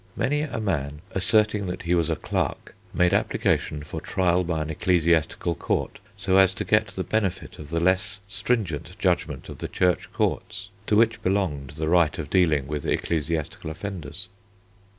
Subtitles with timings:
[0.15, 4.71] Many a man, asserting that he was a clerk, made application for trial by an
[4.71, 9.67] ecclesiastical court, so as to get the benefit of the less stringent judgment of the
[9.67, 14.27] Church courts, to which belonged the right of dealing with ecclesiastical offenders.